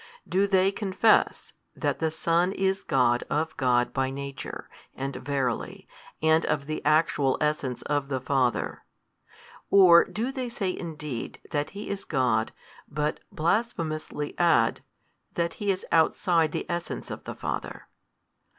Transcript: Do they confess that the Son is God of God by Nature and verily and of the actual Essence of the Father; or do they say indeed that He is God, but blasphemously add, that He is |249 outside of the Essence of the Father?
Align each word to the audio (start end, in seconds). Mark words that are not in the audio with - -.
Do 0.27 0.47
they 0.47 0.71
confess 0.71 1.53
that 1.75 1.99
the 1.99 2.09
Son 2.09 2.53
is 2.53 2.83
God 2.83 3.23
of 3.29 3.55
God 3.55 3.93
by 3.93 4.09
Nature 4.09 4.67
and 4.95 5.15
verily 5.17 5.87
and 6.23 6.43
of 6.47 6.65
the 6.65 6.83
actual 6.83 7.37
Essence 7.39 7.83
of 7.83 8.07
the 8.09 8.19
Father; 8.19 8.83
or 9.69 10.03
do 10.03 10.31
they 10.31 10.49
say 10.49 10.75
indeed 10.75 11.39
that 11.51 11.69
He 11.77 11.87
is 11.87 12.03
God, 12.03 12.51
but 12.87 13.19
blasphemously 13.31 14.33
add, 14.39 14.81
that 15.35 15.53
He 15.61 15.69
is 15.69 15.85
|249 15.91 15.97
outside 15.99 16.45
of 16.45 16.51
the 16.53 16.65
Essence 16.67 17.11
of 17.11 17.23
the 17.25 17.35
Father? 17.35 17.87